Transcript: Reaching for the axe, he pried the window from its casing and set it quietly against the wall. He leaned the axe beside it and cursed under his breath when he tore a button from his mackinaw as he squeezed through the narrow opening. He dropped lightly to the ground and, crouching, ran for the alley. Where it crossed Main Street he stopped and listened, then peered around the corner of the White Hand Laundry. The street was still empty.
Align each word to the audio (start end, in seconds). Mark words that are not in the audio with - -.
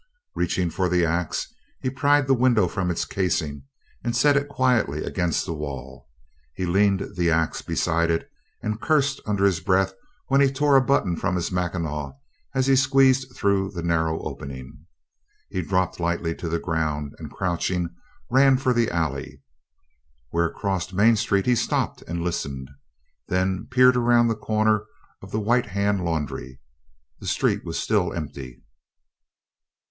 Reaching 0.33 0.71
for 0.71 0.89
the 0.89 1.05
axe, 1.05 1.53
he 1.79 1.91
pried 1.91 2.25
the 2.25 2.33
window 2.33 2.67
from 2.67 2.89
its 2.89 3.05
casing 3.05 3.65
and 4.03 4.15
set 4.15 4.35
it 4.35 4.49
quietly 4.49 5.03
against 5.03 5.45
the 5.45 5.53
wall. 5.53 6.09
He 6.55 6.65
leaned 6.65 7.15
the 7.17 7.29
axe 7.29 7.61
beside 7.61 8.09
it 8.09 8.27
and 8.63 8.81
cursed 8.81 9.21
under 9.27 9.45
his 9.45 9.59
breath 9.59 9.93
when 10.25 10.41
he 10.41 10.49
tore 10.51 10.75
a 10.75 10.81
button 10.81 11.15
from 11.17 11.35
his 11.35 11.51
mackinaw 11.51 12.13
as 12.55 12.65
he 12.65 12.75
squeezed 12.75 13.35
through 13.35 13.69
the 13.73 13.83
narrow 13.83 14.19
opening. 14.23 14.87
He 15.49 15.61
dropped 15.61 15.99
lightly 15.99 16.33
to 16.33 16.49
the 16.49 16.57
ground 16.57 17.13
and, 17.19 17.29
crouching, 17.29 17.89
ran 18.27 18.57
for 18.57 18.73
the 18.73 18.89
alley. 18.89 19.43
Where 20.31 20.47
it 20.47 20.55
crossed 20.55 20.93
Main 20.95 21.15
Street 21.15 21.45
he 21.45 21.53
stopped 21.53 22.01
and 22.07 22.23
listened, 22.23 22.71
then 23.27 23.67
peered 23.69 23.95
around 23.95 24.29
the 24.29 24.35
corner 24.35 24.85
of 25.21 25.29
the 25.29 25.39
White 25.39 25.67
Hand 25.67 26.03
Laundry. 26.03 26.59
The 27.19 27.27
street 27.27 27.63
was 27.63 27.77
still 27.77 28.11
empty. 28.13 28.63